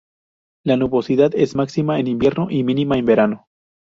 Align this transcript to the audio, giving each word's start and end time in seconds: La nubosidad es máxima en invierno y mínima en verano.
La 0.65 0.77
nubosidad 0.77 1.35
es 1.35 1.53
máxima 1.55 1.99
en 1.99 2.07
invierno 2.07 2.47
y 2.49 2.63
mínima 2.63 2.97
en 2.97 3.05
verano. 3.05 3.47